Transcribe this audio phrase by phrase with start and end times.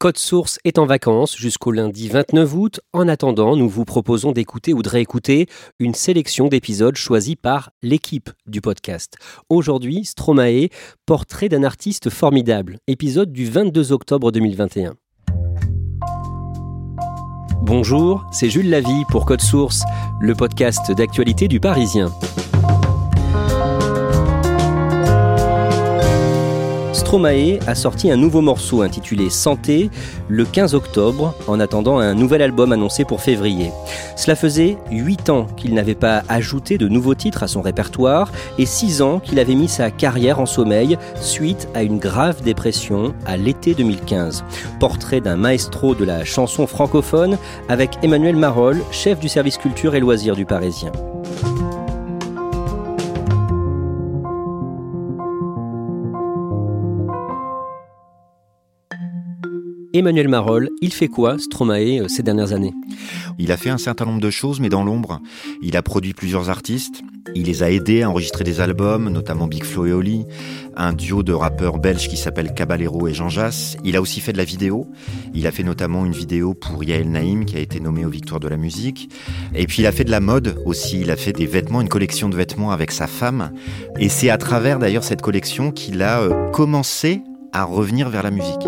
[0.00, 2.80] Code Source est en vacances jusqu'au lundi 29 août.
[2.94, 5.46] En attendant, nous vous proposons d'écouter ou de réécouter
[5.78, 9.16] une sélection d'épisodes choisis par l'équipe du podcast.
[9.50, 10.68] Aujourd'hui, Stromae,
[11.04, 14.94] portrait d'un artiste formidable, épisode du 22 octobre 2021.
[17.60, 19.82] Bonjour, c'est Jules Lavie pour Code Source,
[20.18, 22.10] le podcast d'actualité du Parisien.
[27.10, 29.90] Stromae a sorti un nouveau morceau intitulé Santé
[30.28, 33.72] le 15 octobre en attendant un nouvel album annoncé pour février.
[34.14, 38.64] Cela faisait 8 ans qu'il n'avait pas ajouté de nouveaux titres à son répertoire et
[38.64, 43.36] 6 ans qu'il avait mis sa carrière en sommeil suite à une grave dépression à
[43.36, 44.44] l'été 2015.
[44.78, 47.38] Portrait d'un maestro de la chanson francophone
[47.68, 50.92] avec Emmanuel Marolles, chef du service culture et loisirs du Parisien.
[59.92, 62.72] Emmanuel Marolles, il fait quoi, Stromae, euh, ces dernières années?
[63.40, 65.20] Il a fait un certain nombre de choses, mais dans l'ombre.
[65.62, 67.02] Il a produit plusieurs artistes.
[67.34, 70.24] Il les a aidés à enregistrer des albums, notamment Big Flo et Oli,
[70.76, 73.76] un duo de rappeurs belges qui s'appelle Caballero et Jean Jass.
[73.84, 74.86] Il a aussi fait de la vidéo.
[75.34, 78.40] Il a fait notamment une vidéo pour Yael Naïm qui a été nommée aux Victoires
[78.40, 79.10] de la musique.
[79.54, 81.00] Et puis il a fait de la mode aussi.
[81.00, 83.50] Il a fait des vêtements, une collection de vêtements avec sa femme.
[83.98, 88.30] Et c'est à travers d'ailleurs cette collection qu'il a euh, commencé à revenir vers la
[88.30, 88.66] musique.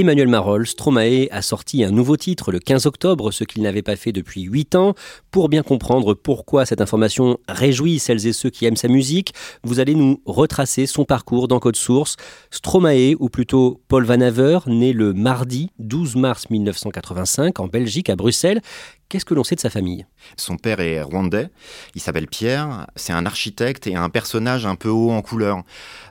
[0.00, 3.96] Emmanuel Marolles, Stromae a sorti un nouveau titre le 15 octobre, ce qu'il n'avait pas
[3.96, 4.94] fait depuis 8 ans.
[5.32, 9.80] Pour bien comprendre pourquoi cette information réjouit celles et ceux qui aiment sa musique, vous
[9.80, 12.14] allez nous retracer son parcours dans Code Source.
[12.52, 18.14] Stromae, ou plutôt Paul Van Haver, né le mardi 12 mars 1985 en Belgique, à
[18.14, 18.60] Bruxelles.
[19.08, 20.04] Qu'est-ce que l'on sait de sa famille?
[20.36, 21.48] Son père est rwandais,
[21.94, 25.62] il s'appelle Pierre, c'est un architecte et un personnage un peu haut en couleur.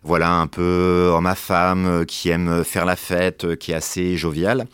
[0.08, 4.66] Voilà, un peu homme à femme, qui aime faire la fête, qui est assez jovial.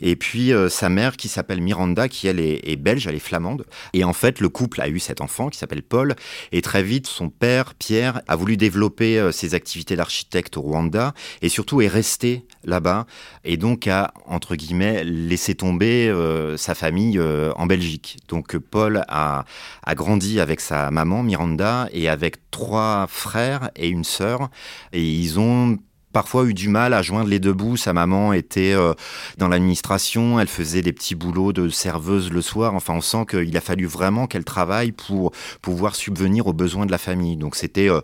[0.00, 3.64] Et puis euh, sa mère qui s'appelle Miranda, qui elle est, belge, elle est flamande.
[3.92, 6.16] Et en fait, le couple a eu cet enfant qui s'appelle Paul.
[6.50, 11.14] Et très vite, son père, Pierre, a voulu développer euh, ses activités d'architecte au Rwanda
[11.42, 13.06] et surtout est resté là-bas
[13.44, 18.18] et donc a, entre guillemets, laissé tomber euh, sa famille en Belgique.
[18.28, 19.44] Donc Paul a,
[19.84, 24.50] a, grandi avec sa maman Miranda et avec trois frères et une sœur.
[24.92, 25.78] Et ils ont
[26.12, 27.76] parfois eu du mal à joindre les deux bouts.
[27.76, 28.94] Sa maman était euh,
[29.38, 32.74] dans l'administration, elle faisait des petits boulots de serveuse le soir.
[32.74, 36.90] Enfin, on sent qu'il a fallu vraiment qu'elle travaille pour pouvoir subvenir aux besoins de
[36.90, 37.36] la famille.
[37.36, 38.00] Donc c'était, euh,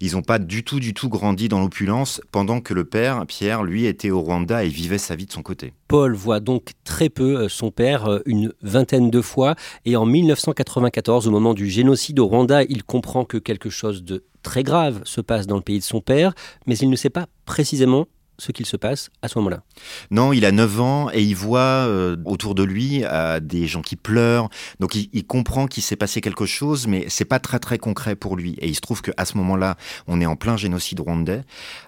[0.00, 3.62] ils n'ont pas du tout, du tout grandi dans l'opulence, pendant que le père, Pierre,
[3.62, 5.72] lui, était au Rwanda et vivait sa vie de son côté.
[5.88, 9.54] Paul voit donc très peu euh, son père, une vingtaine de fois,
[9.84, 14.24] et en 1994, au moment du génocide au Rwanda, il comprend que quelque chose de
[14.42, 16.34] très grave se passe dans le pays de son père,
[16.66, 18.06] mais il ne sait pas précisément
[18.40, 19.62] ce qu'il se passe à ce moment-là.
[20.10, 23.82] Non, il a 9 ans et il voit euh, autour de lui euh, des gens
[23.82, 24.48] qui pleurent.
[24.80, 28.36] Donc il, comprend qu'il s'est passé quelque chose, mais c'est pas très très concret pour
[28.36, 28.56] lui.
[28.60, 29.76] Et il se trouve qu'à ce moment-là,
[30.08, 31.42] on est en plein génocide rwandais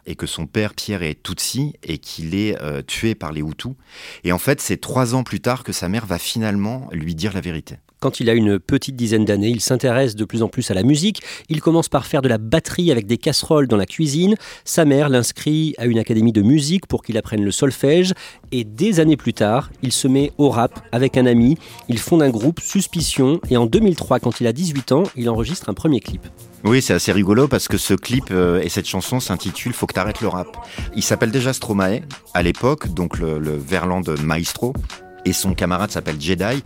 [0.06, 3.72] et que son père Pierre est Tutsi et qu'il est euh, tué par les Hutus.
[4.22, 7.32] Et en fait, c'est trois ans plus tard que sa mère va finalement lui dire
[7.32, 7.78] la vérité.
[8.02, 10.82] Quand il a une petite dizaine d'années, il s'intéresse de plus en plus à la
[10.82, 11.22] musique.
[11.48, 14.34] Il commence par faire de la batterie avec des casseroles dans la cuisine.
[14.64, 18.12] Sa mère l'inscrit à une académie de musique pour qu'il apprenne le solfège.
[18.50, 21.56] Et des années plus tard, il se met au rap avec un ami.
[21.88, 23.40] Il fonde un groupe Suspicion.
[23.50, 26.26] Et en 2003, quand il a 18 ans, il enregistre un premier clip.
[26.64, 29.94] Oui, c'est assez rigolo parce que ce clip euh, et cette chanson s'intitule Faut que
[29.94, 30.48] t'arrêtes le rap.
[30.96, 32.00] Il s'appelle déjà Stromae
[32.34, 34.72] à l'époque, donc le, le Verland Maestro
[35.24, 36.62] et son camarade s'appelle Jedi.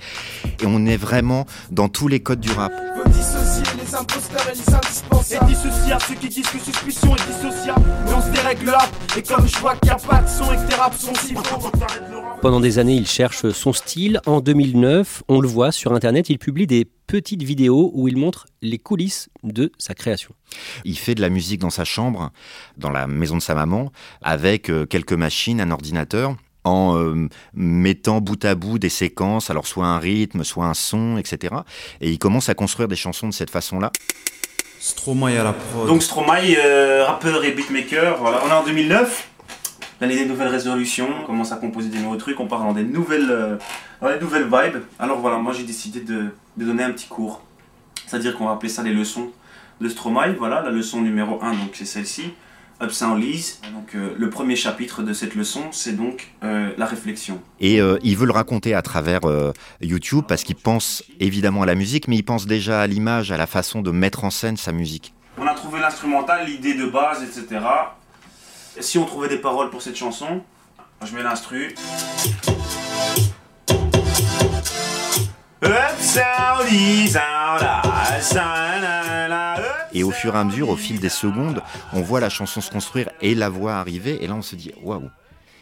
[0.62, 2.73] Et on est vraiment dans tous les codes du rap.
[2.73, 5.50] imposteurs et les indispensables.
[5.50, 7.82] Et ceux qui disent que suspicion est dissociable.
[8.05, 10.53] Mais on se dérègle là, et comme je vois qu'il n'y a pas de son
[10.53, 11.43] et que tes raps sont si bons,
[12.43, 14.20] Pendant des années, il cherche son style.
[14.26, 18.47] En 2009, on le voit sur Internet, il publie des petites vidéos où il montre
[18.62, 20.35] les coulisses de sa création.
[20.85, 22.31] Il fait de la musique dans sa chambre,
[22.76, 23.93] dans la maison de sa maman,
[24.23, 26.37] avec euh, quelques machines, un ordinateur
[26.67, 31.17] en euh, mettant bout à bout des séquences, alors soit un rythme, soit un son,
[31.17, 31.55] etc.
[32.01, 33.93] Et il commence à construire des chansons de cette façon-là.
[34.81, 35.87] Stromae à la prod.
[35.87, 38.43] Donc Stromae, euh, rappeur et beatmaker, voilà.
[38.45, 39.29] On est en 2009,
[40.01, 42.85] l'année des nouvelles résolutions, on commence à composer des nouveaux trucs, on part dans des
[42.85, 43.57] nouvelles, euh,
[44.01, 44.83] dans des nouvelles vibes.
[44.99, 46.27] Alors voilà, moi j'ai décidé de,
[46.57, 47.43] de donner un petit cours.
[48.07, 49.31] C'est-à-dire qu'on va appeler ça les leçons
[49.81, 50.35] de Stromae.
[50.37, 52.33] Voilà, la leçon numéro 1, donc c'est celle-ci.
[52.81, 53.61] Upsound Lease.
[53.73, 57.40] Donc euh, le premier chapitre de cette leçon, c'est donc euh, la réflexion.
[57.61, 59.20] Et euh, il veut le raconter à travers
[59.81, 63.37] YouTube parce qu'il pense évidemment à la musique, mais il pense déjà à l'image, à
[63.37, 65.14] la façon de mettre en scène sa musique.
[65.38, 67.61] On a trouvé l'instrumental, l'idée de base, etc.
[68.81, 70.43] Si on trouvait des paroles pour cette chanson,
[71.05, 71.75] je mets l'instru.
[75.62, 77.19] Upsound Lease,
[79.96, 81.62] Et au fur et à mesure, au fil des secondes,
[81.94, 84.70] on voit la chanson se construire et la voix arriver, et là on se dit
[84.82, 85.08] waouh,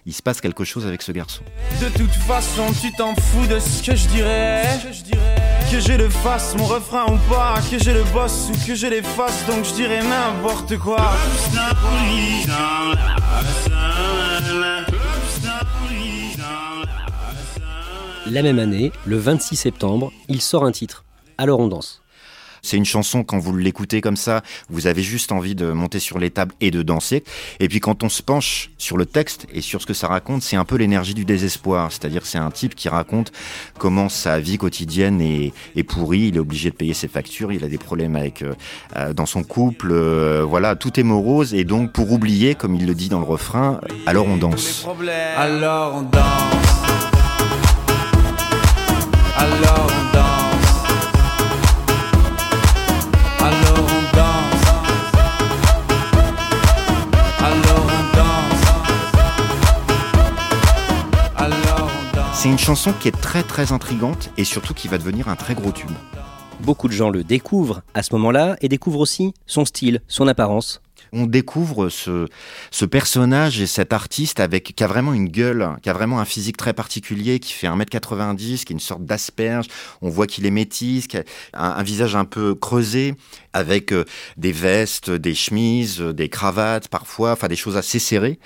[0.06, 1.44] il se passe quelque chose avec ce garçon.
[1.80, 4.64] De toute façon, tu t'en fous de ce que je dirais.
[5.70, 7.54] Que je le fasse, mon refrain ou pas.
[7.70, 9.46] Que je le bosse ou que je l'efface.
[9.46, 11.12] Donc je dirais n'importe quoi.
[18.26, 21.04] La même année, le 26 septembre, il sort un titre.
[21.38, 22.03] Alors on danse.
[22.64, 26.18] C'est une chanson, quand vous l'écoutez comme ça, vous avez juste envie de monter sur
[26.18, 27.22] les tables et de danser.
[27.60, 30.42] Et puis quand on se penche sur le texte et sur ce que ça raconte,
[30.42, 31.92] c'est un peu l'énergie du désespoir.
[31.92, 33.32] C'est-à-dire c'est un type qui raconte
[33.78, 37.68] comment sa vie quotidienne est, pourrie, il est obligé de payer ses factures, il a
[37.68, 38.54] des problèmes avec euh,
[38.96, 41.52] euh, dans son couple, euh, voilà, tout est morose.
[41.52, 44.86] Et donc pour oublier, comme il le dit dans le refrain, alors on danse.
[45.36, 46.22] Alors on danse.
[49.36, 50.23] Alors on danse.
[53.44, 54.64] Alors on danse.
[57.40, 58.64] Alors on danse.
[61.36, 62.32] Alors on danse.
[62.32, 65.54] C'est une chanson qui est très très intrigante et surtout qui va devenir un très
[65.54, 65.90] gros tube.
[66.60, 70.80] Beaucoup de gens le découvrent à ce moment-là et découvrent aussi son style, son apparence.
[71.14, 72.28] On découvre ce,
[72.84, 76.56] personnage et cet artiste avec qui a vraiment une gueule, qui a vraiment un physique
[76.56, 79.66] très particulier, qui fait 1m90, qui est une sorte d'asperge.
[80.02, 81.24] On voit qu'il est métis, qui a
[81.54, 83.14] un, visage un peu creusé,
[83.52, 84.04] avec euh,
[84.36, 88.38] des vestes, des chemises, des cravates parfois, enfin des choses assez serrées.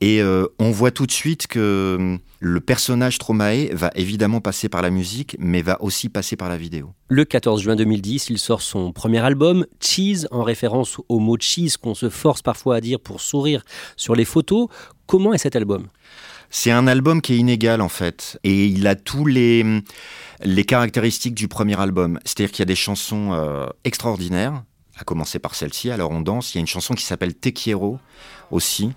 [0.00, 4.80] Et euh, on voit tout de suite que le personnage Tromae va évidemment passer par
[4.80, 6.92] la musique, mais va aussi passer par la vidéo.
[7.08, 11.76] Le 14 juin 2010, il sort son premier album, Cheese, en référence au mot cheese
[11.76, 13.64] qu'on se force parfois à dire pour sourire
[13.96, 14.68] sur les photos.
[15.06, 15.88] Comment est cet album?
[16.48, 19.82] C'est un album qui est inégal en fait, et il a tous les,
[20.44, 22.20] les caractéristiques du premier album.
[22.24, 24.62] C'est-à-dire qu'il y a des chansons euh, extraordinaires,
[24.96, 26.54] à commencer par celle-ci, alors on danse.
[26.54, 27.98] Il y a une chanson qui s'appelle Te Quiero
[28.52, 28.92] aussi,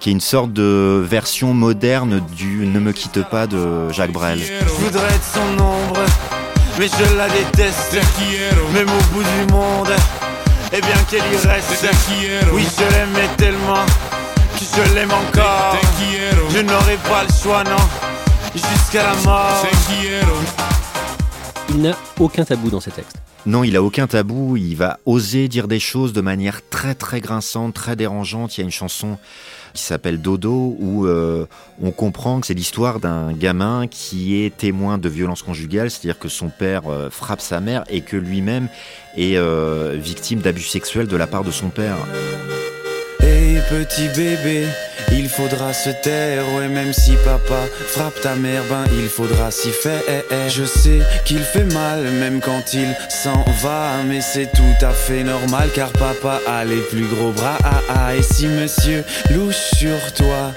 [0.00, 4.40] qui est une sorte de version moderne du Ne me quitte pas de Jacques Brel.
[4.40, 6.00] Je voudrais être son ombre,
[6.78, 7.98] mais je la déteste.
[8.74, 9.90] Même au bout du monde,
[10.72, 11.84] et bien qu'elle y reste.
[12.52, 13.86] Oui, je l'aimais tellement
[14.58, 15.76] que je l'aime encore.
[16.50, 17.76] Je n'aurai pas le choix, non,
[18.54, 19.66] jusqu'à la mort.
[21.70, 23.16] Il n'a aucun tabou dans ses textes.
[23.46, 27.20] Non, il a aucun tabou, il va oser dire des choses de manière très très
[27.20, 28.56] grinçante, très dérangeante.
[28.56, 29.18] Il y a une chanson
[29.74, 31.46] qui s'appelle Dodo où euh,
[31.82, 36.28] on comprend que c'est l'histoire d'un gamin qui est témoin de violences conjugales, c'est-à-dire que
[36.28, 38.68] son père euh, frappe sa mère et que lui-même
[39.16, 41.96] est euh, victime d'abus sexuels de la part de son père.
[43.70, 44.66] Petit bébé,
[45.12, 49.70] il faudra se taire, ouais même si papa frappe ta mère, ben il faudra s'y
[49.70, 50.00] faire.
[50.08, 54.84] Eh, eh, Je sais qu'il fait mal même quand il s'en va, mais c'est tout
[54.84, 57.58] à fait normal car papa a les plus gros bras.
[57.62, 60.54] Ah, ah, et si monsieur louche sur toi,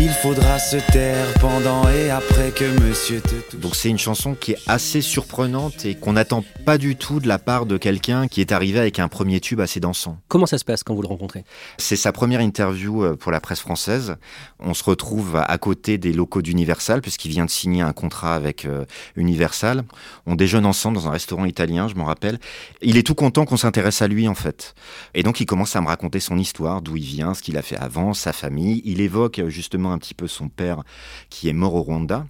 [0.00, 3.60] il faudra se taire pendant et après que monsieur te touche.
[3.60, 7.26] Donc c'est une chanson qui est assez surprenante et qu'on n'attend pas du tout de
[7.26, 10.18] la part de quelqu'un qui est arrivé avec un premier tube assez dansant.
[10.28, 11.44] Comment ça se passe quand vous le rencontrez?
[11.78, 14.14] C'est sa première interview euh, pour la presse française.
[14.60, 18.66] On se retrouve à côté des locaux d'Universal puisqu'il vient de signer un contrat avec
[18.66, 18.84] euh,
[19.16, 19.82] Universal.
[20.26, 22.38] On déjeune ensemble dans un restaurant italien, je m'en rappelle.
[22.82, 24.76] Il est tout content qu'on s'intéresse à lui en fait.
[25.14, 27.62] Et donc il commence à me raconter son histoire, d'où il vient, ce qu'il a
[27.62, 28.80] fait avant, sa famille.
[28.84, 29.50] Il évoque euh,
[29.92, 30.82] un petit peu son père
[31.30, 32.26] qui est mort au Rwanda.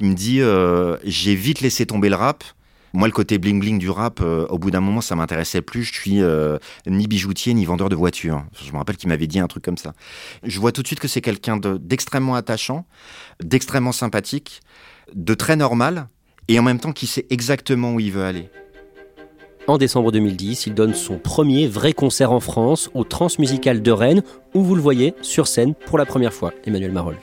[0.00, 2.44] Il me dit euh, j'ai vite laissé tomber le rap
[2.92, 5.84] Moi, le côté bling bling du rap, euh, au bout d'un moment, ça m'intéressait plus.
[5.84, 8.44] Je suis euh, ni bijoutier ni vendeur de voitures.
[8.64, 9.92] Je me rappelle qu'il m'avait dit un truc comme ça.
[10.42, 12.86] Je vois tout de suite que c'est quelqu'un de- d'extrêmement attachant,
[13.42, 14.60] d'extrêmement sympathique,
[15.14, 16.08] de très normal,
[16.48, 18.48] et en même temps qui sait exactement où il veut aller.
[19.70, 24.24] En décembre 2010, il donne son premier vrai concert en France au Transmusical de Rennes,
[24.52, 27.20] où vous le voyez sur scène pour la première fois, Emmanuel Marolles.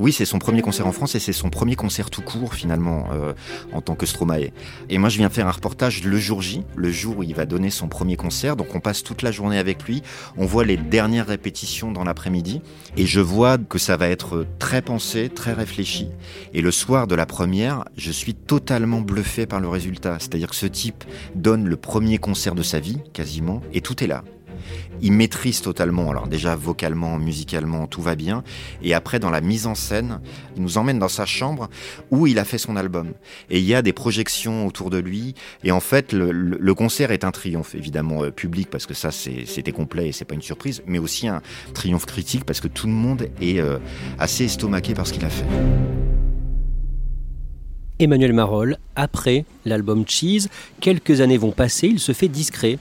[0.00, 3.08] Oui, c'est son premier concert en France et c'est son premier concert tout court finalement
[3.12, 3.34] euh,
[3.74, 4.50] en tant que Stromae.
[4.88, 7.44] Et moi, je viens faire un reportage le jour J, le jour où il va
[7.44, 8.56] donner son premier concert.
[8.56, 10.02] Donc, on passe toute la journée avec lui.
[10.38, 12.62] On voit les dernières répétitions dans l'après-midi
[12.96, 16.08] et je vois que ça va être très pensé, très réfléchi.
[16.54, 20.16] Et le soir de la première, je suis totalement bluffé par le résultat.
[20.18, 21.04] C'est-à-dire que ce type
[21.34, 24.24] donne le premier concert de sa vie, quasiment, et tout est là.
[25.02, 28.42] Il maîtrise totalement, alors déjà vocalement, musicalement, tout va bien.
[28.82, 30.20] Et après, dans la mise en scène,
[30.56, 31.68] il nous emmène dans sa chambre
[32.10, 33.12] où il a fait son album.
[33.48, 35.34] Et il y a des projections autour de lui.
[35.64, 39.72] Et en fait, le, concert est un triomphe, évidemment, euh, public, parce que ça, c'était
[39.72, 41.42] complet et c'est pas une surprise, mais aussi un
[41.74, 43.78] triomphe critique, parce que tout le monde est euh,
[44.18, 45.46] assez estomaqué par ce qu'il a fait.
[48.00, 50.48] Emmanuel Marolles, après l'album Cheese,
[50.80, 52.78] quelques années vont passer, il se fait discret.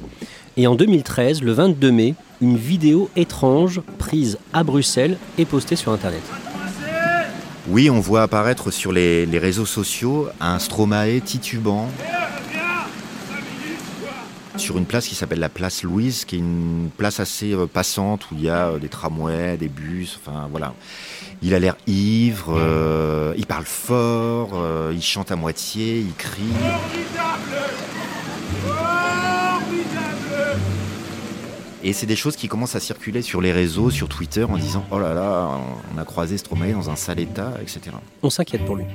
[0.61, 5.93] Et en 2013, le 22 mai, une vidéo étrange prise à Bruxelles est postée sur
[5.93, 6.21] Internet.
[7.69, 11.87] Oui, on voit apparaître sur les, réseaux sociaux un Stromae titubant
[14.57, 18.29] sur une place qui s'appelle la place Louise, qui est une place assez euh, passante
[18.29, 20.73] où il y a euh, des tramways, des bus, enfin voilà.
[21.41, 24.49] Il a l'air ivre, euh, il parle fort,
[24.91, 26.43] il chante à moitié, il crie.
[31.83, 34.85] Et c'est des choses qui commencent à circuler sur les réseaux, sur Twitter, en disant
[34.91, 35.49] Oh là là,
[35.93, 37.95] on a croisé Stromae dans un sale état, etc.
[38.21, 38.85] On s'inquiète pour lui.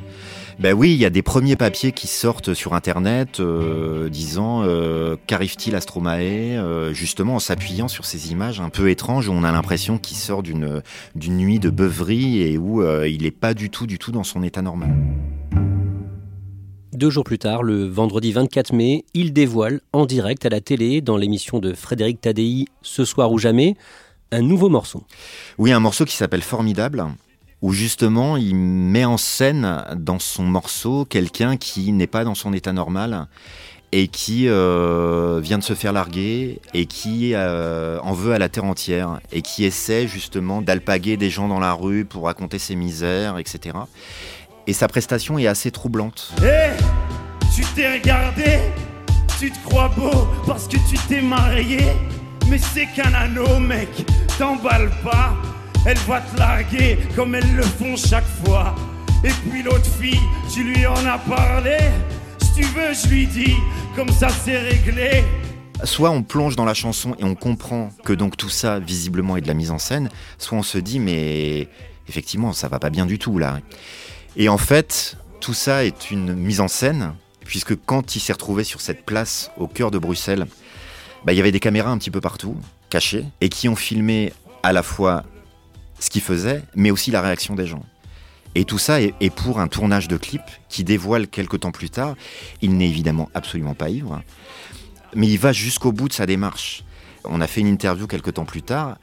[0.59, 5.17] Ben oui, il y a des premiers papiers qui sortent sur Internet euh, disant euh,
[5.26, 9.45] qu'arrive-t-il à Stromae, euh, justement en s'appuyant sur ces images un peu étranges où on
[9.45, 10.83] a l'impression qu'il sort d'une
[11.17, 14.43] nuit de beuverie et où euh, il n'est pas du tout, du tout dans son
[14.43, 14.95] état normal.
[16.94, 21.00] Deux jours plus tard, le vendredi 24 mai, il dévoile en direct à la télé,
[21.00, 23.74] dans l'émission de Frédéric Tadei, Ce soir ou jamais,
[24.30, 25.02] un nouveau morceau.
[25.58, 27.04] Oui, un morceau qui s'appelle Formidable,
[27.62, 32.52] où justement il met en scène dans son morceau quelqu'un qui n'est pas dans son
[32.52, 33.26] état normal
[33.90, 38.48] et qui euh, vient de se faire larguer et qui euh, en veut à la
[38.48, 42.76] terre entière et qui essaie justement d'alpaguer des gens dans la rue pour raconter ses
[42.76, 43.78] misères, etc.
[44.66, 46.33] Et sa prestation est assez troublante.
[46.42, 46.71] Hé,
[47.54, 48.61] tu t'es regardé,
[49.38, 51.83] tu te crois beau parce que tu t'es marié,
[52.49, 53.88] mais c'est qu'un anneau, mec,
[54.38, 55.35] t'emballe pas,
[55.85, 58.75] elle va te larguer comme elles le font chaque fois.
[59.23, 60.21] Et puis l'autre fille,
[60.52, 61.76] tu lui en as parlé,
[62.40, 63.56] si tu veux, je lui dis,
[63.94, 65.25] comme ça c'est réglé.
[65.83, 69.42] Soit on plonge dans la chanson et on comprend que donc tout ça visiblement est
[69.42, 71.68] de la mise en scène, soit on se dit mais
[72.09, 73.59] effectivement ça va pas bien du tout là.
[74.37, 77.14] Et en fait, tout ça est une mise en scène,
[77.45, 80.47] puisque quand il s'est retrouvé sur cette place au cœur de Bruxelles,
[81.25, 82.57] bah, il y avait des caméras un petit peu partout,
[82.91, 85.25] cachées, et qui ont filmé à la fois
[86.00, 87.85] ce qu'il faisait, mais aussi la réaction des gens.
[88.57, 92.14] Et tout ça est, pour un tournage de clip qui dévoile quelques temps plus tard.
[92.62, 94.23] Il n'est évidemment absolument pas ivre,
[95.14, 96.85] mais il va jusqu'au bout de sa démarche.
[97.26, 98.97] On a fait une interview quelques temps plus tard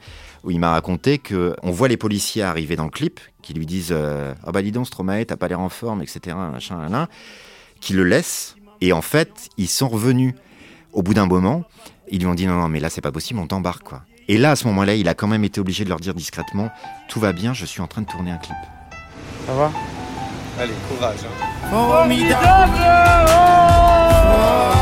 [0.44, 3.66] où il m'a raconté que on voit les policiers arriver dans le clip, qui lui
[3.66, 6.88] disent euh, ah bah dis donc Stromae t'as pas l'air en forme etc machin là,
[6.88, 7.08] là,
[7.80, 10.34] qui le laissent et en fait ils sont revenus.
[10.92, 11.64] Au bout d'un moment
[12.10, 14.36] ils lui ont dit non non mais là c'est pas possible on t'embarque quoi et
[14.36, 16.70] là à ce moment-là il a quand même été obligé de leur dire discrètement
[17.08, 18.56] tout va bien je suis en train de tourner un clip
[19.46, 19.72] Ça va?
[20.60, 21.16] Allez, courage.
[21.24, 21.68] hein.
[21.70, 22.76] Formidable!
[22.76, 24.81] Formidable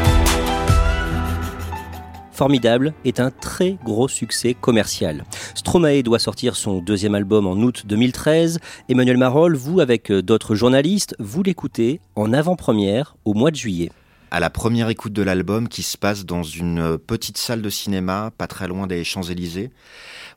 [2.41, 5.25] Formidable est un très gros succès commercial.
[5.53, 8.59] Stromae doit sortir son deuxième album en août 2013.
[8.89, 13.91] Emmanuel Marolles, vous, avec euh, d'autres journalistes, vous l'écoutez en avant-première au mois de juillet.
[14.31, 17.69] à la première écoute de l'album qui se passe dans une euh, petite salle de
[17.69, 19.69] cinéma pas très loin des Champs-Élysées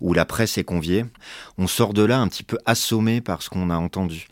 [0.02, 1.06] où la presse est conviée.
[1.56, 4.26] On sort de là un petit peu assommé par ce qu'on a entendu.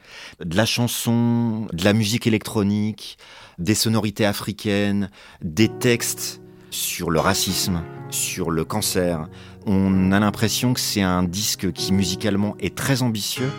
[0.45, 3.17] De la chanson, de la musique électronique,
[3.59, 5.11] des sonorités africaines,
[5.41, 6.42] des textes
[6.73, 9.29] sur le racisme, sur le cancer.
[9.67, 13.51] On a l'impression que c'est un disque qui musicalement est très ambitieux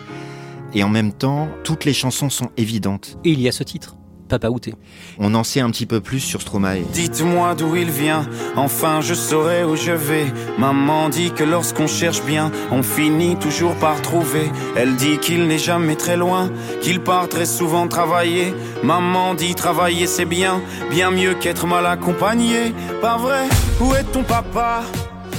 [0.74, 3.16] et en même temps, toutes les chansons sont évidentes.
[3.24, 3.96] Et il y a ce titre.
[4.28, 4.74] Papa Outé.
[5.18, 6.80] On en sait un petit peu plus sur Stromae.
[6.92, 8.26] Dites-moi d'où il vient,
[8.56, 10.26] enfin je saurai où je vais.
[10.58, 14.50] Maman dit que lorsqu'on cherche bien, on finit toujours par trouver.
[14.76, 16.50] Elle dit qu'il n'est jamais très loin,
[16.80, 18.54] qu'il part très souvent travailler.
[18.82, 22.72] Maman dit travailler c'est bien, bien mieux qu'être mal accompagné.
[23.00, 23.46] Pas vrai?
[23.80, 24.82] Où est ton papa?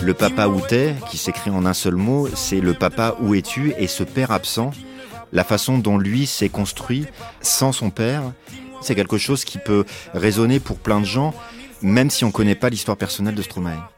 [0.04, 3.74] Le papa Outé, qui s'écrit en un seul mot, c'est le papa où es-tu?
[3.80, 4.72] Et ce père absent.
[5.34, 7.08] La façon dont lui s'est construit
[7.42, 8.22] sans son père
[8.86, 11.34] c'est quelque chose qui peut résonner pour plein de gens,
[11.82, 13.95] même si on ne connaît pas l'histoire personnelle de Stromae.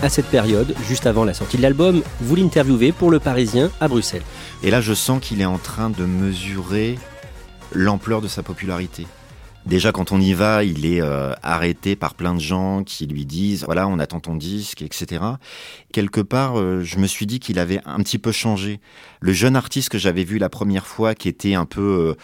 [0.00, 3.88] À cette période, juste avant la sortie de l'album, vous l'interviewez pour Le Parisien à
[3.88, 4.22] Bruxelles.
[4.62, 6.96] Et là, je sens qu'il est en train de mesurer
[7.72, 9.08] l'ampleur de sa popularité.
[9.66, 13.26] Déjà, quand on y va, il est euh, arrêté par plein de gens qui lui
[13.26, 15.20] disent voilà, on attend ton disque, etc.
[15.92, 18.80] Quelque part, euh, je me suis dit qu'il avait un petit peu changé.
[19.20, 22.14] Le jeune artiste que j'avais vu la première fois, qui était un peu euh,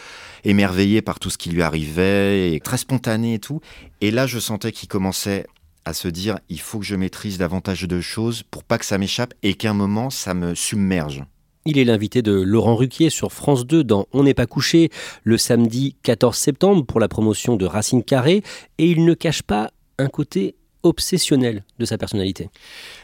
[0.45, 3.61] émerveillé par tout ce qui lui arrivait, et très spontané et tout.
[4.01, 5.45] Et là, je sentais qu'il commençait
[5.85, 8.99] à se dire il faut que je maîtrise davantage de choses pour pas que ça
[8.99, 11.25] m'échappe et qu'à un moment ça me submerge.
[11.67, 14.91] Il est l'invité de Laurent Ruquier sur France 2 dans On n'est pas couché
[15.23, 18.43] le samedi 14 septembre pour la promotion de Racine Carré
[18.77, 22.51] et il ne cache pas un côté obsessionnel de sa personnalité.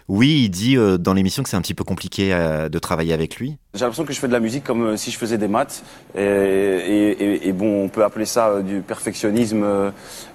[0.08, 3.12] Oui, il dit euh, dans l'émission que c'est un petit peu compliqué euh, de travailler
[3.12, 3.56] avec lui.
[3.74, 5.82] J'ai l'impression que je fais de la musique comme euh, si je faisais des maths.
[6.16, 9.64] Et, bon, on peut appeler ça du perfectionnisme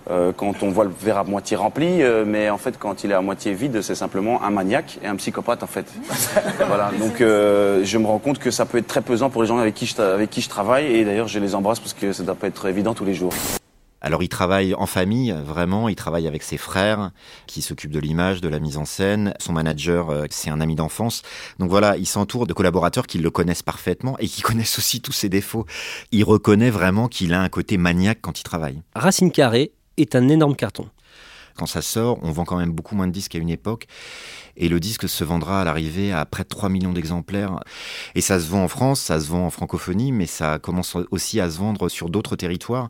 [0.07, 3.21] quand on voit le verre à moitié rempli, mais en fait, quand il est à
[3.21, 5.85] moitié vide, c'est simplement un maniaque et un psychopathe en fait.
[6.67, 6.91] voilà.
[6.99, 9.73] Donc, je me rends compte que ça peut être très pesant pour les gens avec
[9.73, 10.85] qui je, avec qui je travaille.
[10.85, 13.15] Et d'ailleurs, je les embrasse parce que ça ne doit pas être évident tous les
[13.15, 13.33] jours.
[14.05, 17.09] Alors il travaille en famille, vraiment, il travaille avec ses frères
[17.47, 19.33] qui s'occupent de l'image, de la mise en scène.
[19.39, 21.23] Son manager, euh, c'est un ami d'enfance.
[21.57, 25.11] Donc voilà, il s'entoure de collaborateurs qui le connaissent parfaitement et qui connaissent aussi tous
[25.11, 25.65] ses défauts.
[26.11, 28.79] Il reconnaît vraiment qu'il a un côté maniaque quand il travaille.
[28.93, 30.87] Racine Carré est un énorme carton.
[31.57, 33.87] Quand ça sort, on vend quand même beaucoup moins de disques qu'à une époque.
[34.57, 37.59] Et le disque se vendra à l'arrivée à près de 3 millions d'exemplaires.
[38.13, 41.39] Et ça se vend en France, ça se vend en francophonie, mais ça commence aussi
[41.39, 42.89] à se vendre sur d'autres territoires.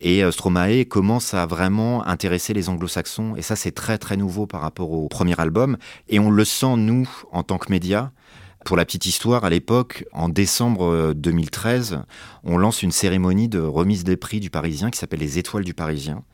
[0.00, 3.34] Et euh, Stromae commence à vraiment intéresser les anglo-saxons.
[3.36, 5.76] Et ça, c'est très très nouveau par rapport au premier album.
[6.08, 8.10] Et on le sent, nous, en tant que médias.
[8.64, 11.96] Pour la petite histoire, à l'époque, en décembre 2013, euh,
[12.42, 15.72] on lance une cérémonie de remise des prix du Parisien qui s'appelle les Étoiles du
[15.72, 16.24] Parisien.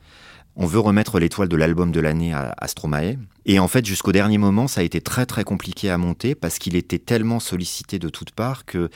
[0.55, 3.17] On veut remettre l'étoile de l'album de l'année à, Stromae.
[3.45, 6.59] Et en fait, jusqu'au dernier moment, ça a été très très compliqué à monter parce
[6.59, 8.89] qu'il était tellement sollicité de toutes parts que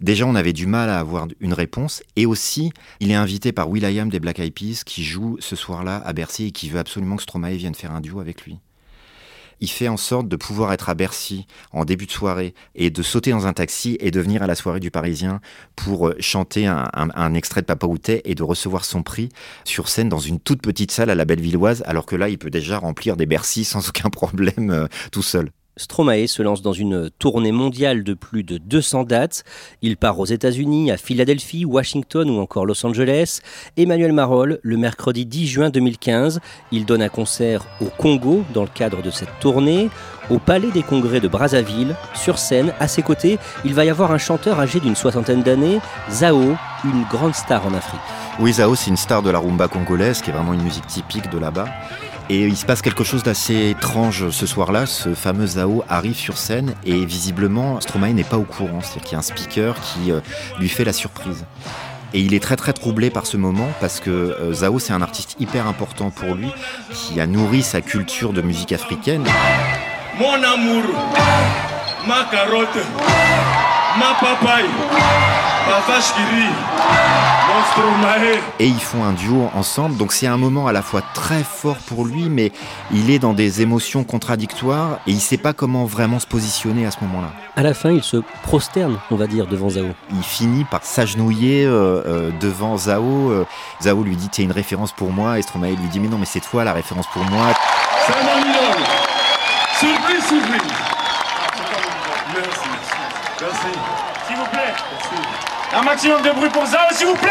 [0.00, 2.02] déjà on avait du mal à avoir une réponse.
[2.14, 5.96] Et aussi, il est invité par Will.i.am des Black Eyed Peas qui joue ce soir-là
[5.96, 8.60] à Bercy et qui veut absolument que Stromae vienne faire un duo avec lui
[9.60, 13.02] il fait en sorte de pouvoir être à Bercy en début de soirée et de
[13.02, 15.40] sauter dans un taxi et de venir à la soirée du Parisien
[15.76, 17.86] pour euh, chanter un, extrait de Papa
[18.24, 19.30] et de recevoir son prix
[19.64, 22.50] sur scène dans une toute petite salle à la Bellevilloise, alors que là, il peut
[22.50, 25.50] déjà remplir des Bercy sans aucun problème euh, tout seul.
[25.80, 29.44] Stromae se lance dans une tournée mondiale de plus de 200 dates.
[29.80, 33.40] Il part aux États-Unis, à Philadelphie, Washington ou encore Los Angeles.
[33.78, 36.40] Emmanuel Marolles, le mercredi 10 juin 2015,
[36.70, 39.88] il donne un concert au Congo dans le cadre de cette tournée.
[40.28, 44.12] Au Palais des Congrès de Brazzaville, sur scène, à ses côtés, il va y avoir
[44.12, 48.00] un chanteur âgé d'une soixantaine d'années, Zao, une grande star en Afrique.
[48.38, 51.30] Oui, Zao, c'est une star de la rumba congolaise, qui est vraiment une musique typique
[51.30, 51.68] de là-bas.
[52.32, 54.86] Et il se passe quelque chose d'assez étrange ce soir-là.
[54.86, 58.80] Ce fameux Zao arrive sur scène et visiblement Stromae n'est pas au courant.
[58.82, 60.20] C'est-à-dire qu'il y a un speaker qui euh,
[60.60, 61.44] lui fait la surprise.
[62.14, 65.02] Et il est très très troublé par ce moment parce que euh, Zao c'est un
[65.02, 66.52] artiste hyper important pour lui
[66.92, 69.24] qui a nourri sa culture de musique africaine.
[70.16, 70.84] Mon amour,
[72.06, 72.78] ma carotte,
[73.98, 75.49] ma papaye.
[78.58, 81.76] Et ils font un duo ensemble, donc c'est un moment à la fois très fort
[81.86, 82.52] pour lui, mais
[82.92, 86.90] il est dans des émotions contradictoires et il sait pas comment vraiment se positionner à
[86.90, 87.32] ce moment-là.
[87.56, 89.86] À la fin, il se prosterne, on va dire, devant Zao.
[90.10, 93.30] Il finit par s'agenouiller euh, euh, devant Zao.
[93.30, 93.46] Euh,
[93.82, 96.26] Zao lui dit T'es une référence pour moi, et Stromae lui dit Mais non, mais
[96.26, 97.46] c'est toi la référence pour moi.
[99.78, 100.60] Surprise, surprise.
[102.34, 102.68] Merci.
[103.40, 103.78] Merci.
[104.26, 104.74] S'il vous plaît.
[105.72, 107.28] Un maximum de bruit pour Zao, s'il vous plaît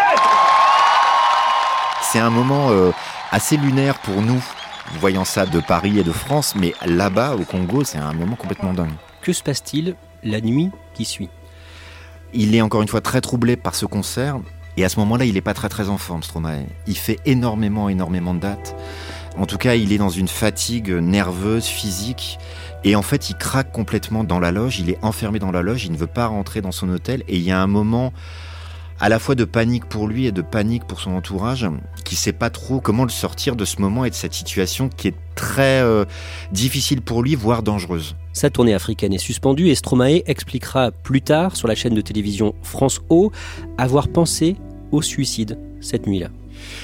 [2.04, 2.92] C'est un moment euh,
[3.32, 4.44] assez lunaire pour nous,
[5.00, 8.74] voyant ça de Paris et de France, mais là-bas, au Congo, c'est un moment complètement
[8.74, 8.94] dingue.
[9.24, 11.30] Que se passe-t-il la nuit qui suit?
[12.32, 14.38] Il est encore une fois très troublé par ce concert,
[14.78, 16.68] et à ce moment-là, il n'est pas très très en forme, Stromae.
[16.86, 18.76] Il fait énormément, énormément de dates.
[19.36, 22.38] En tout cas, il est dans une fatigue nerveuse, physique.
[22.84, 24.80] Et en fait, il craque complètement dans la loge.
[24.80, 25.86] Il est enfermé dans la loge.
[25.86, 27.24] Il ne veut pas rentrer dans son hôtel.
[27.28, 28.14] Et il y a un moment
[29.00, 31.68] à la fois de panique pour lui et de panique pour son entourage,
[32.04, 35.08] qui sait pas trop comment le sortir de ce moment et de cette situation qui
[35.08, 36.06] est très euh,
[36.52, 38.16] difficile pour lui, voire dangereuse.
[38.34, 42.54] Sa tournée africaine est suspendue et Stromae expliquera plus tard sur la chaîne de télévision
[42.62, 43.32] France O
[43.78, 44.56] avoir pensé
[44.92, 46.30] au suicide cette nuit-là.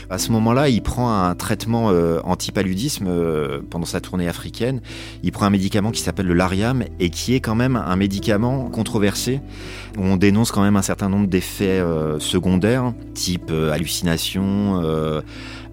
[0.10, 4.82] À ce moment-là, il prend un traitement euh, antipaludisme euh, pendant sa tournée africaine.
[5.23, 8.69] Il prend un médicament qui s'appelle le Lariam et qui est quand même un médicament
[8.69, 9.41] controversé
[9.97, 14.81] où on dénonce quand même un certain nombre d'effets euh, secondaires, type hallucination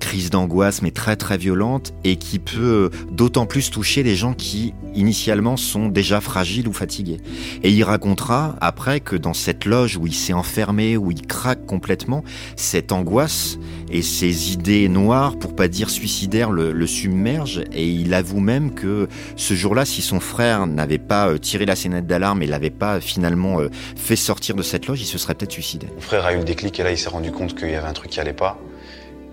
[0.02, 4.74] crise d'angoisse mais très très violente et qui peut d'autant plus toucher les gens qui
[4.96, 7.18] initialement sont déjà fragiles ou fatigués.
[7.62, 11.66] Et il racontera après que dans cette loge où il s'est enfermé, où il craque
[11.66, 12.24] complètement,
[12.56, 13.58] cette angoisse
[13.90, 18.74] et ces idées noires, pour pas dire suicidaires, le, le submergent et il avoue même
[18.74, 22.70] que ce jour-là, si son frère n'avait pas euh, tiré la sonnette d'alarme et l'avait
[22.70, 23.68] pas finalement euh,
[24.16, 25.88] sortir de cette loge, il se serait peut-être suicidé.
[25.94, 27.88] Mon frère a eu le déclic et là il s'est rendu compte qu'il y avait
[27.88, 28.58] un truc qui allait pas.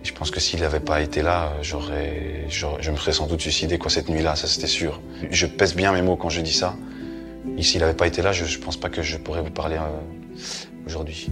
[0.04, 3.78] Je pense que s'il n'avait pas été là, j'aurais, je me serais sans doute suicidé
[3.78, 5.02] quoi cette nuit-là, ça c'était sûr.
[5.30, 6.76] Je pèse bien mes mots quand je dis ça.
[7.58, 9.76] Et s'il n'avait pas été là, je ne pense pas que je pourrais vous parler
[9.76, 11.30] euh, aujourd'hui.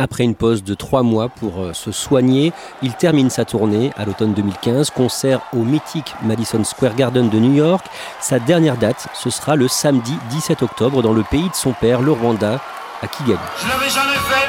[0.00, 4.04] Après une pause de trois mois pour euh, se soigner, il termine sa tournée à
[4.04, 7.84] l'automne 2015, concert au mythique Madison Square Garden de New York.
[8.20, 12.00] Sa dernière date, ce sera le samedi 17 octobre dans le pays de son père,
[12.00, 12.60] le Rwanda,
[13.02, 13.38] à Kigali.
[13.60, 14.48] Je l'avais jamais fait,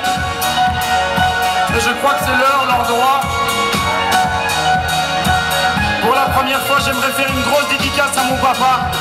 [1.76, 3.22] et je crois que c'est l'heure, l'endroit.
[6.04, 8.92] Pour la première fois, j'aimerais faire une grosse dédicace à mon papa.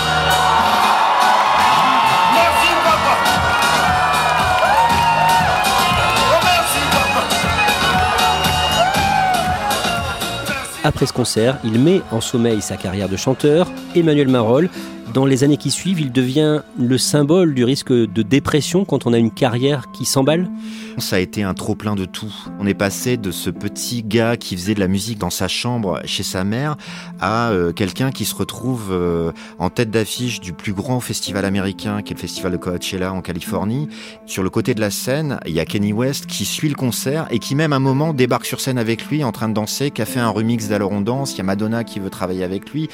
[10.88, 13.70] Après ce concert, il met en sommeil sa carrière de chanteur.
[13.94, 14.70] Emmanuel Marolles
[15.12, 19.12] dans les années qui suivent, il devient le symbole du risque de dépression quand on
[19.12, 20.48] a une carrière qui s'emballe
[20.98, 22.32] Ça a été un trop-plein de tout.
[22.58, 26.00] On est passé de ce petit gars qui faisait de la musique dans sa chambre
[26.04, 26.76] chez sa mère
[27.20, 32.02] à euh, quelqu'un qui se retrouve euh, en tête d'affiche du plus grand festival américain
[32.02, 33.88] qui est le festival de Coachella en Californie.
[34.26, 37.26] Sur le côté de la scène, il y a Kenny West qui suit le concert
[37.30, 39.90] et qui même à un moment débarque sur scène avec lui en train de danser,
[39.90, 42.44] qui a fait un remix d'Alors on danse, il y a Madonna qui veut travailler
[42.44, 42.88] avec lui.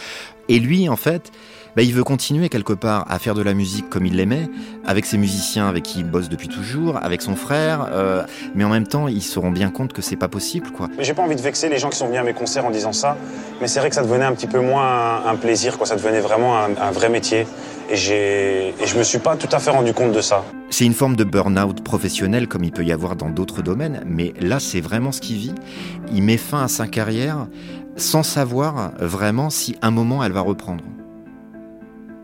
[0.48, 1.33] Et lui, en fait,
[1.76, 4.48] bah, il veut continuer quelque part à faire de la musique comme il l'aimait,
[4.87, 8.22] avec ses musiciens avec qui il bosse depuis toujours, avec son frère, euh,
[8.54, 10.88] mais en même temps, ils se rendent bien compte que c'est pas possible, quoi.
[10.96, 12.70] Mais j'ai pas envie de vexer les gens qui sont venus à mes concerts en
[12.70, 13.16] disant ça,
[13.61, 15.87] mais c'est vrai que ça devenait un petit peu moins un, plaisir, quoi.
[15.87, 17.46] Ça devenait vraiment un, vrai métier,
[17.90, 20.44] et et je me suis pas tout à fait rendu compte de ça.
[20.70, 24.33] C'est une forme de burn-out professionnel comme il peut y avoir dans d'autres domaines, mais
[24.40, 25.54] là, c'est vraiment ce qu'il vit.
[26.12, 27.46] Il met fin à sa carrière
[27.96, 30.85] sans savoir vraiment si un moment elle va reprendre.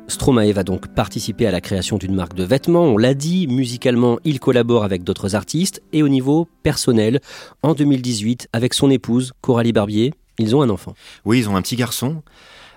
[0.09, 4.19] Stromae va donc participer à la création d'une marque de vêtements, on l'a dit, musicalement
[4.25, 7.21] il collabore avec d'autres artistes et au niveau personnel,
[7.63, 10.95] en 2018, avec son épouse Coralie Barbier, ils ont un enfant.
[11.25, 12.23] Oui, ils ont un petit garçon.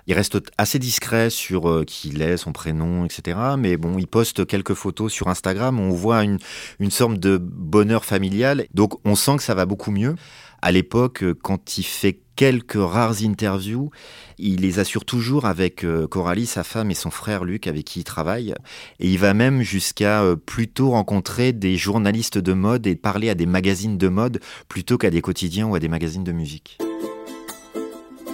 [0.06, 3.38] Il reste assez discret sur euh, qui il est, son prénom, etc.
[3.58, 5.80] Mais bon, il poste quelques photos sur Instagram.
[5.80, 6.38] On voit une,
[6.78, 8.66] une sorte de bonheur familial.
[8.74, 10.14] Donc on sent que ça va beaucoup mieux.
[10.62, 13.90] À l'époque, quand il fait quelques rares interviews.
[14.38, 18.00] Il les assure toujours avec euh, Coralie, sa femme et son frère Luc avec qui
[18.00, 18.54] il travaille.
[19.00, 23.34] Et il va même jusqu'à euh, plutôt rencontrer des journalistes de mode et parler à
[23.34, 26.78] des magazines de mode plutôt qu'à des quotidiens ou à des magazines de musique.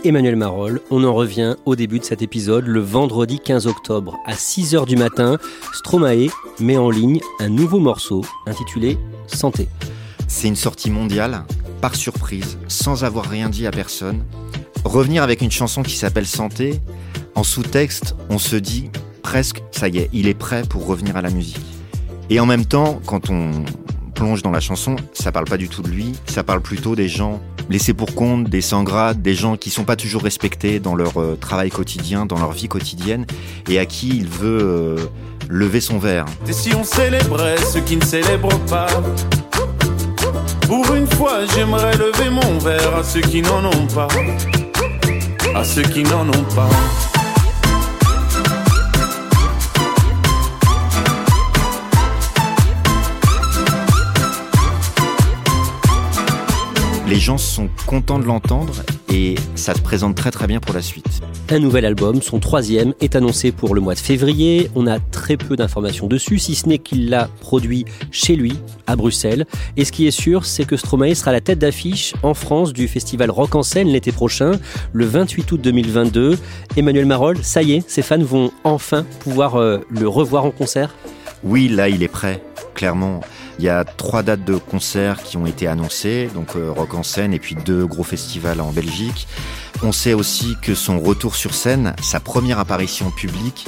[0.03, 4.33] Emmanuel Marolles, on en revient au début de cet épisode, le vendredi 15 octobre à
[4.33, 5.37] 6h du matin.
[5.75, 9.69] Stromae met en ligne un nouveau morceau intitulé Santé.
[10.27, 11.45] C'est une sortie mondiale,
[11.83, 14.25] par surprise, sans avoir rien dit à personne.
[14.85, 16.81] Revenir avec une chanson qui s'appelle Santé,
[17.35, 18.91] en sous-texte, on se dit
[19.23, 21.61] presque, ça y est, il est prêt pour revenir à la musique.
[22.31, 23.51] Et en même temps, quand on
[24.15, 27.09] plonge dans la chanson, ça parle pas du tout de lui, ça parle plutôt des
[27.09, 30.95] gens laissés pour compte, des sans grades, des gens qui sont pas toujours respectés dans
[30.95, 33.27] leur euh, travail quotidien, dans leur vie quotidienne,
[33.69, 34.97] et à qui il veut euh,
[35.49, 36.27] lever son verre.
[36.49, 38.89] Et si on célébrait ceux qui ne célèbrent pas?
[40.67, 44.09] Pour une fois, j'aimerais lever mon verre à ceux qui n'en ont pas.
[45.55, 46.71] À ceux qui n'en ont pas.
[57.11, 60.81] Les gens sont contents de l'entendre et ça se présente très très bien pour la
[60.81, 61.21] suite.
[61.49, 64.71] Un nouvel album, son troisième, est annoncé pour le mois de février.
[64.77, 68.53] On a très peu d'informations dessus, si ce n'est qu'il l'a produit chez lui,
[68.87, 69.45] à Bruxelles.
[69.77, 72.87] Et ce qui est sûr, c'est que Stromae sera la tête d'affiche en France du
[72.87, 74.53] festival Rock en scène l'été prochain,
[74.93, 76.39] le 28 août 2022.
[76.77, 80.95] Emmanuel Marol, ça y est, ses fans vont enfin pouvoir euh, le revoir en concert
[81.43, 82.41] Oui, là, il est prêt,
[82.77, 83.21] clairement.
[83.61, 87.03] Il y a trois dates de concerts qui ont été annoncées, donc euh, Rock en
[87.03, 89.29] scène et puis deux gros festivals en Belgique.
[89.83, 93.67] On sait aussi que son retour sur scène, sa première apparition publique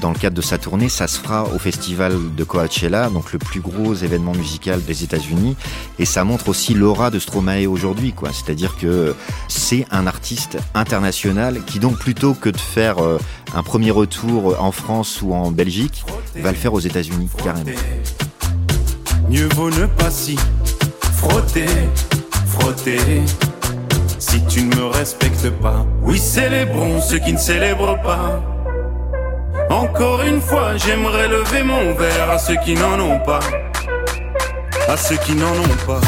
[0.00, 3.38] dans le cadre de sa tournée, ça se fera au festival de Coachella, donc le
[3.38, 5.56] plus gros événement musical des États-Unis.
[5.98, 8.30] Et ça montre aussi l'aura de Stromae aujourd'hui, quoi.
[8.32, 9.14] C'est-à-dire que
[9.48, 13.18] c'est un artiste international qui donc plutôt que de faire euh,
[13.54, 16.02] un premier retour en France ou en Belgique,
[16.36, 17.70] va le faire aux États-Unis carrément.
[19.28, 20.38] Mieux vaut ne pas s'y
[21.16, 21.66] frotter,
[22.46, 22.98] frotter.
[24.18, 28.42] Si tu ne me respectes pas, oui, célébrons ceux qui ne célèbrent pas.
[29.70, 33.40] Encore une fois, j'aimerais lever mon verre à ceux qui n'en ont pas.
[34.88, 36.00] À ceux qui n'en ont pas.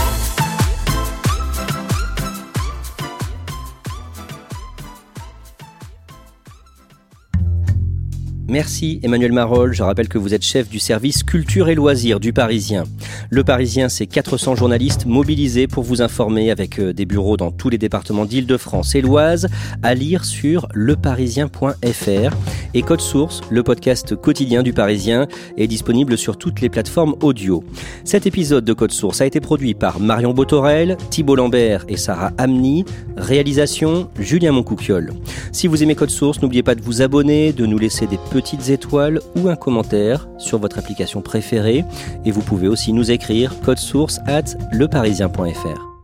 [8.56, 9.74] Merci Emmanuel Marol.
[9.74, 12.84] Je rappelle que vous êtes chef du service culture et loisirs du Parisien.
[13.28, 17.68] Le Parisien, c'est 400 journalistes mobilisés pour vous informer avec euh, des bureaux dans tous
[17.68, 19.48] les départements d'Île-de-France et l'Oise
[19.82, 22.36] à lire sur leparisien.fr.
[22.72, 27.62] Et Code Source, le podcast quotidien du Parisien, est disponible sur toutes les plateformes audio.
[28.04, 32.32] Cet épisode de Code Source a été produit par Marion Botorel, Thibault Lambert et Sarah
[32.38, 32.86] Amni.
[33.18, 35.12] Réalisation Julien Moncouquiol.
[35.52, 38.70] Si vous aimez Code Source, n'oubliez pas de vous abonner, de nous laisser des petites
[38.70, 41.84] étoiles ou un commentaire sur votre application préférée.
[42.24, 45.95] Et vous pouvez aussi nous écrire code source at leparisien.fr.